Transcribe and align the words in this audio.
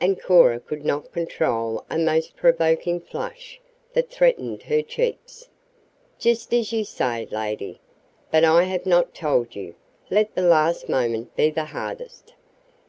and 0.00 0.20
Cora 0.20 0.58
could 0.58 0.84
not 0.84 1.12
control 1.12 1.84
a 1.88 1.96
most 1.98 2.34
provoking 2.34 2.98
flush 2.98 3.60
that 3.92 4.10
threatened 4.10 4.64
her 4.64 4.82
cheeks. 4.82 5.48
"Just 6.18 6.52
as 6.52 6.72
you 6.72 6.82
say, 6.84 7.28
lady. 7.30 7.80
But 8.32 8.42
I 8.42 8.64
have 8.64 8.86
not 8.86 9.14
told 9.14 9.54
you 9.54 9.76
let 10.10 10.34
the 10.34 10.42
last 10.42 10.88
moment 10.88 11.36
be 11.36 11.50
the 11.50 11.66
hardest. 11.66 12.34